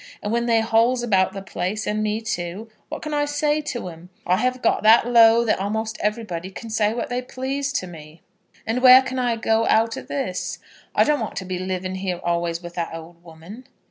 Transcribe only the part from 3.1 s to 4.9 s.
I say to 'em? I have got